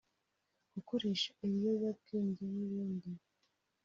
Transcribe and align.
gukoresha 0.73 1.27
ibiyobyabwenge 1.45 2.43
n’ibindi 2.53 3.09